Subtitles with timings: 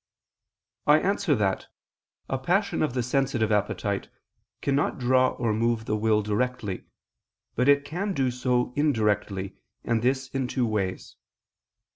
[0.87, 1.67] I answer that,
[2.27, 4.09] A passion of the sensitive appetite
[4.59, 6.85] cannot draw or move the will directly;
[7.55, 11.17] but it can do so indirectly, and this in two ways.